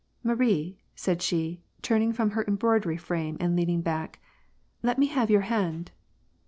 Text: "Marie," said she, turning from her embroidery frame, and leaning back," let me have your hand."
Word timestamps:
"Marie," 0.23 0.79
said 0.95 1.21
she, 1.21 1.61
turning 1.83 2.11
from 2.11 2.31
her 2.31 2.43
embroidery 2.47 2.97
frame, 2.97 3.37
and 3.39 3.55
leaning 3.55 3.81
back," 3.81 4.19
let 4.81 4.97
me 4.97 5.05
have 5.05 5.29
your 5.29 5.41
hand." 5.41 5.91